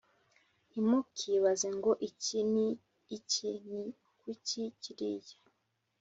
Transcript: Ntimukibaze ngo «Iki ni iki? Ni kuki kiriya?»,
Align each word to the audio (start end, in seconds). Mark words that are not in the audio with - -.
Ntimukibaze 0.67 1.67
ngo 1.77 1.91
«Iki 2.09 2.39
ni 2.53 2.67
iki? 3.17 3.49
Ni 3.69 3.83
kuki 4.19 4.61
kiriya?», 4.81 5.37